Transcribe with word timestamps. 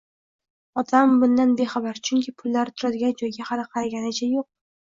Otam 0.81 1.11
bundan 1.23 1.53
bexabar, 1.59 2.01
chunki 2.11 2.35
pullari 2.41 2.75
turadigan 2.79 3.17
joyga 3.23 3.49
xali 3.53 3.69
qaraganicha 3.77 4.35
yo‘q. 4.35 4.53